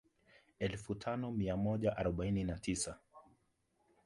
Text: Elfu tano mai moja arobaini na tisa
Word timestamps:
Elfu 0.59 0.95
tano 0.95 1.31
mai 1.37 1.53
moja 1.65 1.97
arobaini 1.99 2.43
na 2.43 2.59
tisa 2.59 2.99